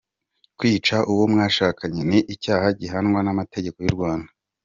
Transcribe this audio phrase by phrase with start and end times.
[0.57, 4.29] Kwica uwo mwashakanye ni icyaha gihanwa n'amategeko y'u Rwanda.